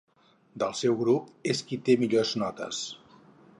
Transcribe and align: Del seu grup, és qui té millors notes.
Del 0.63 0.73
seu 0.79 0.95
grup, 1.01 1.27
és 1.53 1.63
qui 1.69 1.79
té 1.91 1.99
millors 2.05 2.35
notes. 2.45 2.83